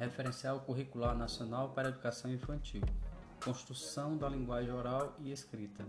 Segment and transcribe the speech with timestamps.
[0.00, 2.80] Referencial Curricular Nacional para a Educação Infantil.
[3.44, 5.84] Construção da linguagem oral e escrita.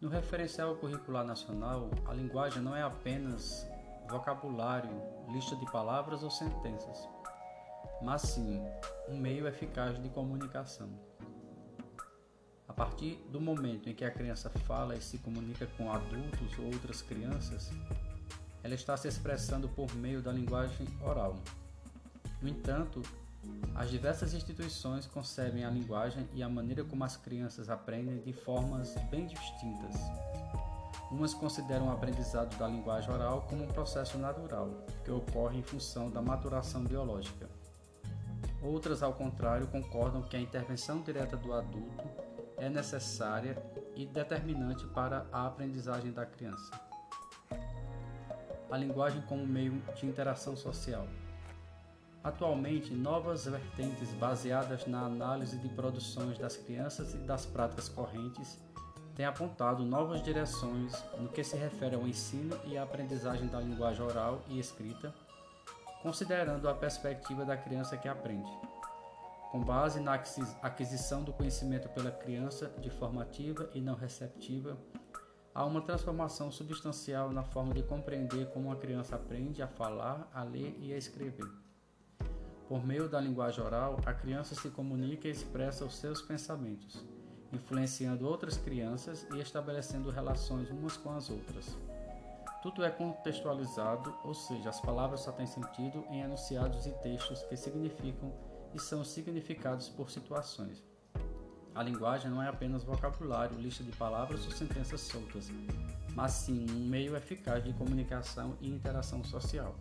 [0.00, 3.66] No referencial curricular nacional, a linguagem não é apenas
[4.08, 4.92] vocabulário,
[5.28, 7.08] lista de palavras ou sentenças,
[8.00, 8.62] mas sim
[9.08, 10.88] um meio eficaz de comunicação.
[12.68, 16.66] A partir do momento em que a criança fala e se comunica com adultos ou
[16.66, 17.72] outras crianças,
[18.62, 21.34] ela está se expressando por meio da linguagem oral.
[22.40, 23.02] No entanto,
[23.74, 28.94] as diversas instituições concebem a linguagem e a maneira como as crianças aprendem de formas
[29.10, 29.94] bem distintas.
[31.10, 34.68] Umas consideram o aprendizado da linguagem oral como um processo natural,
[35.04, 37.48] que ocorre em função da maturação biológica.
[38.62, 42.04] Outras, ao contrário, concordam que a intervenção direta do adulto
[42.56, 43.56] é necessária
[43.94, 46.70] e determinante para a aprendizagem da criança.
[48.70, 51.06] A linguagem como meio de interação social.
[52.22, 58.58] Atualmente, novas vertentes baseadas na análise de produções das crianças e das práticas correntes
[59.14, 64.04] têm apontado novas direções no que se refere ao ensino e à aprendizagem da linguagem
[64.04, 65.14] oral e escrita,
[66.02, 68.50] considerando a perspectiva da criança que aprende.
[69.50, 70.14] Com base na
[70.62, 74.76] aquisição do conhecimento pela criança de forma ativa e não receptiva,
[75.54, 80.42] há uma transformação substancial na forma de compreender como uma criança aprende a falar, a
[80.42, 81.48] ler e a escrever.
[82.68, 87.02] Por meio da linguagem oral, a criança se comunica e expressa os seus pensamentos,
[87.50, 91.74] influenciando outras crianças e estabelecendo relações umas com as outras.
[92.62, 97.56] Tudo é contextualizado, ou seja, as palavras só têm sentido em enunciados e textos que
[97.56, 98.34] significam
[98.74, 100.84] e são significados por situações.
[101.74, 105.48] A linguagem não é apenas vocabulário, lista de palavras ou sentenças soltas,
[106.14, 109.74] mas sim um meio eficaz de comunicação e interação social.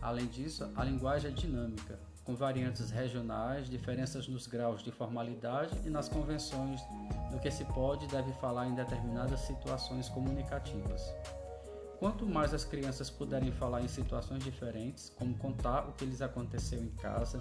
[0.00, 5.90] Além disso, a linguagem é dinâmica, com variantes regionais, diferenças nos graus de formalidade e
[5.90, 6.80] nas convenções
[7.30, 11.02] do que se pode e deve falar em determinadas situações comunicativas.
[11.98, 16.82] Quanto mais as crianças puderem falar em situações diferentes, como contar o que lhes aconteceu
[16.82, 17.40] em casa,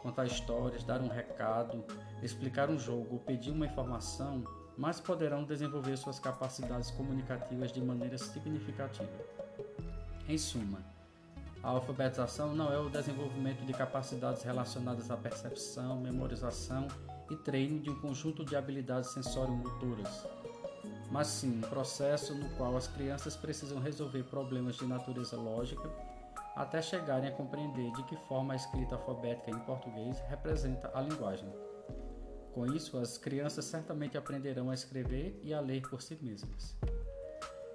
[0.00, 1.84] contar histórias, dar um recado,
[2.22, 4.42] explicar um jogo ou pedir uma informação,
[4.78, 9.10] mais poderão desenvolver suas capacidades comunicativas de maneira significativa.
[10.28, 10.78] Em suma,
[11.62, 16.88] a alfabetização não é o desenvolvimento de capacidades relacionadas à percepção, memorização
[17.30, 20.26] e treino de um conjunto de habilidades sensório-motoras,
[21.10, 25.88] mas sim um processo no qual as crianças precisam resolver problemas de natureza lógica
[26.56, 31.48] até chegarem a compreender de que forma a escrita alfabética em português representa a linguagem.
[32.52, 36.76] Com isso, as crianças certamente aprenderão a escrever e a ler por si mesmas.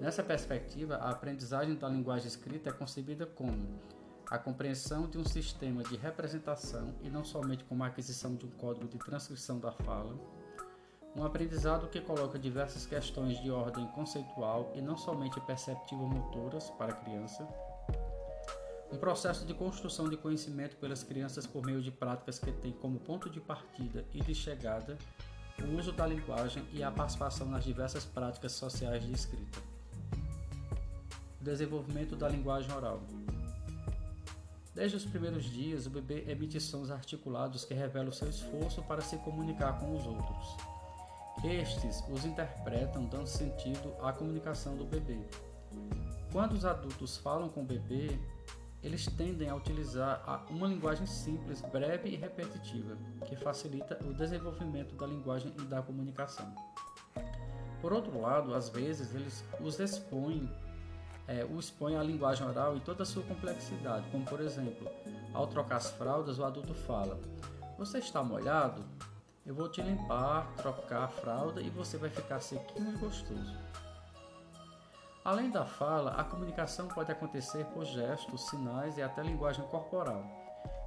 [0.00, 3.80] Nessa perspectiva, a aprendizagem da linguagem escrita é concebida como
[4.30, 8.50] a compreensão de um sistema de representação e não somente como a aquisição de um
[8.50, 10.14] código de transcrição da fala,
[11.16, 16.96] um aprendizado que coloca diversas questões de ordem conceitual e não somente perceptivo-motoras para a
[16.96, 17.48] criança,
[18.92, 23.00] um processo de construção de conhecimento pelas crianças por meio de práticas que têm como
[23.00, 24.96] ponto de partida e de chegada
[25.60, 29.67] o uso da linguagem e a participação nas diversas práticas sociais de escrita
[31.40, 33.00] desenvolvimento da linguagem oral.
[34.74, 39.16] Desde os primeiros dias, o bebê emite sons articulados que revelam seu esforço para se
[39.18, 40.56] comunicar com os outros.
[41.44, 45.18] Estes os interpretam dando sentido à comunicação do bebê.
[46.32, 48.18] Quando os adultos falam com o bebê,
[48.82, 55.06] eles tendem a utilizar uma linguagem simples, breve e repetitiva, que facilita o desenvolvimento da
[55.06, 56.54] linguagem e da comunicação.
[57.80, 60.48] Por outro lado, às vezes eles os expõem
[61.28, 64.90] é, o expõe à linguagem oral em toda a sua complexidade, como por exemplo,
[65.34, 67.20] ao trocar as fraldas, o adulto fala:
[67.76, 68.82] Você está molhado?
[69.44, 73.56] Eu vou te limpar, trocar a fralda e você vai ficar sequinho e gostoso.
[75.24, 80.24] Além da fala, a comunicação pode acontecer por gestos, sinais e até linguagem corporal,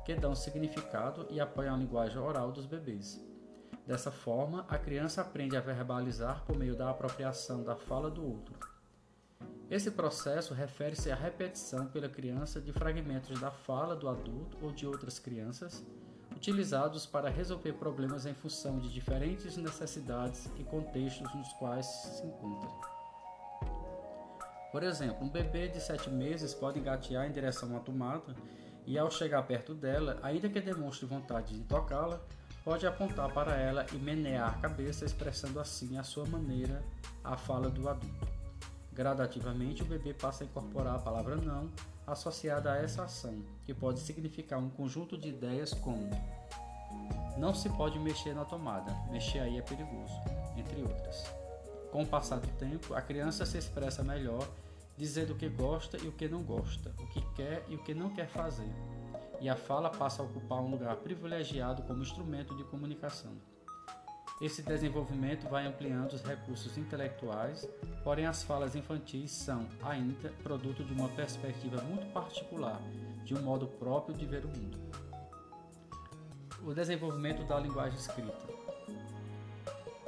[0.03, 3.23] que dão significado e apoiam a linguagem oral dos bebês.
[3.85, 8.70] Dessa forma, a criança aprende a verbalizar por meio da apropriação da fala do outro.
[9.71, 14.85] Esse processo refere-se à repetição pela criança de fragmentos da fala do adulto ou de
[14.85, 15.81] outras crianças,
[16.35, 22.69] utilizados para resolver problemas em função de diferentes necessidades e contextos nos quais se encontra.
[24.73, 28.35] Por exemplo, um bebê de 7 meses pode engatear em direção à tomada
[28.85, 32.19] e, ao chegar perto dela, ainda que demonstre vontade de tocá-la,
[32.65, 36.83] pode apontar para ela e menear a cabeça, expressando assim a sua maneira
[37.23, 38.30] a fala do adulto.
[38.93, 41.69] Gradativamente, o bebê passa a incorporar a palavra não
[42.05, 46.09] associada a essa ação, que pode significar um conjunto de ideias como
[47.37, 50.13] não se pode mexer na tomada, mexer aí é perigoso,
[50.57, 51.23] entre outras.
[51.91, 54.47] Com o passar do tempo, a criança se expressa melhor,
[54.97, 57.93] dizendo o que gosta e o que não gosta, o que quer e o que
[57.93, 58.69] não quer fazer,
[59.39, 63.31] e a fala passa a ocupar um lugar privilegiado como instrumento de comunicação.
[64.41, 67.69] Esse desenvolvimento vai ampliando os recursos intelectuais,
[68.03, 72.81] porém as falas infantis são, ainda, produto de uma perspectiva muito particular,
[73.23, 74.79] de um modo próprio de ver o mundo.
[76.63, 78.49] O desenvolvimento da linguagem escrita.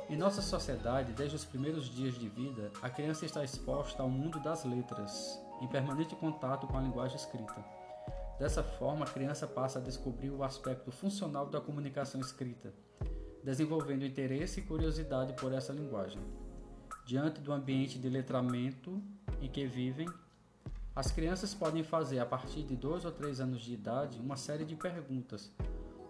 [0.09, 4.39] Em nossa sociedade, desde os primeiros dias de vida, a criança está exposta ao mundo
[4.39, 7.63] das letras, em permanente contato com a linguagem escrita.
[8.39, 12.74] Dessa forma, a criança passa a descobrir o aspecto funcional da comunicação escrita
[13.44, 16.22] desenvolvendo interesse e curiosidade por essa linguagem.
[17.06, 19.01] Diante do ambiente de letramento
[19.42, 20.07] em que vivem,
[20.95, 24.63] as crianças podem fazer, a partir de dois ou três anos de idade, uma série
[24.63, 25.51] de perguntas,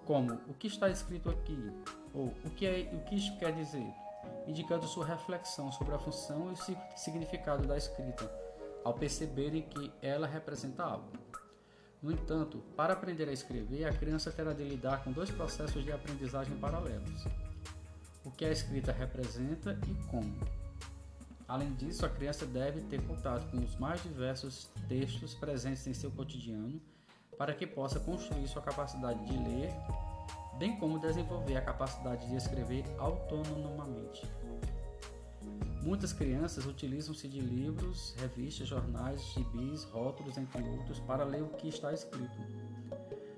[0.06, 1.71] como o que está escrito aqui,
[2.13, 3.88] ou o que, é, o que isso quer dizer,
[4.45, 8.29] indicando sua reflexão sobre a função e o significado da escrita,
[8.83, 11.12] ao perceberem que ela representa algo.
[12.03, 15.91] No entanto, para aprender a escrever, a criança terá de lidar com dois processos de
[15.94, 17.25] aprendizagem paralelos:
[18.25, 20.35] o que a escrita representa e como.
[21.47, 26.11] Além disso, a criança deve ter contato com os mais diversos textos presentes em seu
[26.11, 26.81] cotidiano
[27.38, 29.71] para que possa construir sua capacidade de ler,
[30.59, 34.21] bem como desenvolver a capacidade de escrever autonomamente.
[35.83, 41.68] Muitas crianças utilizam-se de livros, revistas, jornais, gibis, rótulos, entre outros, para ler o que
[41.68, 42.38] está escrito.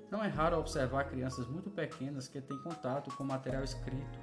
[0.08, 4.20] Não é raro observar crianças muito pequenas que têm contato com material escrito,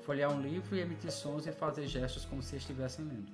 [0.00, 3.30] folhear um livro e emitir sons e fazer gestos como se estivessem lendo.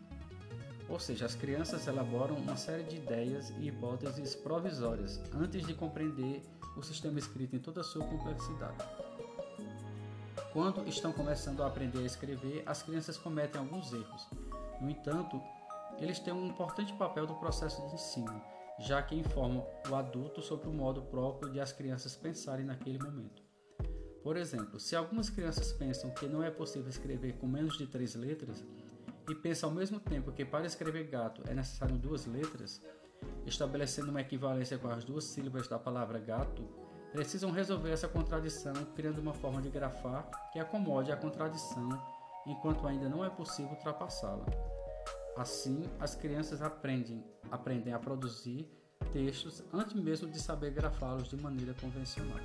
[0.88, 6.42] Ou seja, as crianças elaboram uma série de ideias e hipóteses provisórias antes de compreender
[6.76, 8.84] o sistema escrito em toda a sua complexidade.
[10.52, 14.28] Quando estão começando a aprender a escrever, as crianças cometem alguns erros.
[14.80, 15.40] No entanto,
[15.98, 18.42] eles têm um importante papel no processo de ensino,
[18.78, 23.42] já que informam o adulto sobre o modo próprio de as crianças pensarem naquele momento.
[24.22, 28.14] Por exemplo, se algumas crianças pensam que não é possível escrever com menos de três
[28.14, 28.64] letras,
[29.28, 32.82] e pensam ao mesmo tempo que para escrever gato é necessário duas letras,
[33.46, 36.62] estabelecendo uma equivalência com as duas sílabas da palavra gato,
[37.14, 41.88] precisam resolver essa contradição criando uma forma de grafar que acomode a contradição
[42.44, 44.44] enquanto ainda não é possível ultrapassá-la.
[45.36, 48.68] Assim, as crianças aprendem, aprendem a produzir
[49.12, 52.40] textos antes mesmo de saber grafá-los de maneira convencional.